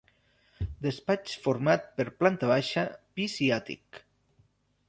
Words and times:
Despatx 0.85 1.35
format 1.43 1.85
per 1.99 2.07
planta 2.23 2.51
baixa, 2.53 2.89
pis 3.19 3.37
i 3.49 3.55
àtic. 3.63 4.03